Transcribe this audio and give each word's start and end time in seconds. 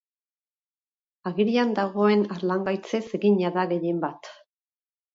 Agirian 1.33 1.77
dagoen 1.81 2.25
harlangaitzez 2.39 3.05
egina 3.21 3.55
da 3.61 3.71
gehienbat. 3.77 4.35